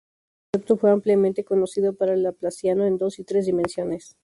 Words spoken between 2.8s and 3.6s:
en dos y tres